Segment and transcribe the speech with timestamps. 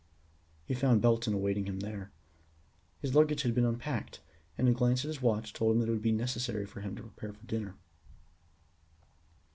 [0.65, 2.11] He found Belton awaiting him there.
[3.01, 4.19] His luggage had been unpacked,
[4.57, 6.95] and a glance at his watch told him that it would be necessary for him
[6.95, 7.75] to prepare for dinner.